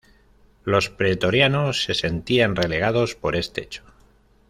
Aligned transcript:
Los 0.63 0.89
pretorianos 0.89 1.83
se 1.83 1.93
sentían 1.93 2.55
relegados 2.55 3.13
por 3.13 3.35
este 3.35 3.61
hecho. 3.61 3.83